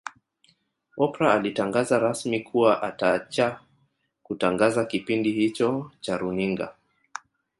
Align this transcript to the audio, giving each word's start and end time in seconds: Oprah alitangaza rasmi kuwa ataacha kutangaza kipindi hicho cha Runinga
Oprah 0.97 1.33
alitangaza 1.33 1.99
rasmi 1.99 2.39
kuwa 2.39 2.81
ataacha 2.83 3.59
kutangaza 4.23 4.85
kipindi 4.85 5.31
hicho 5.31 5.91
cha 6.01 6.17
Runinga 6.17 6.73